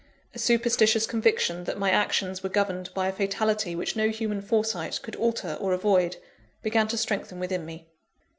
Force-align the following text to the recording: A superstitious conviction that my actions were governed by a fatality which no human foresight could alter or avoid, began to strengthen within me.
A 0.33 0.39
superstitious 0.39 1.05
conviction 1.05 1.65
that 1.65 1.77
my 1.77 1.91
actions 1.91 2.41
were 2.41 2.49
governed 2.49 2.89
by 2.95 3.07
a 3.07 3.11
fatality 3.13 3.75
which 3.75 3.95
no 3.95 4.09
human 4.09 4.41
foresight 4.41 4.99
could 5.03 5.15
alter 5.17 5.59
or 5.61 5.73
avoid, 5.73 6.17
began 6.63 6.87
to 6.87 6.97
strengthen 6.97 7.39
within 7.39 7.65
me. 7.67 7.85